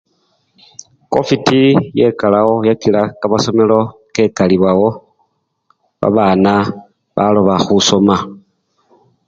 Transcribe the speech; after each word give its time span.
Covidi 1.11 1.61
yekalawo! 1.99 2.53
yakila 2.69 3.01
kamasomelo 3.19 3.79
kekalibwawo 4.13 4.89
babana 6.01 6.53
baloba 7.15 7.55
khusoma. 7.65 8.15